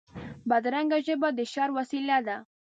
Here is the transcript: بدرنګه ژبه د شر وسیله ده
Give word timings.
بدرنګه 0.49 0.97
ژبه 1.07 1.29
د 1.37 1.39
شر 1.51 1.69
وسیله 1.77 2.17
ده 2.27 2.37